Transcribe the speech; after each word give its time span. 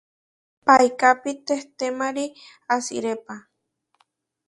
Paikápi 0.65 1.31
tehtémari 1.47 2.25
asirépa. 2.75 3.35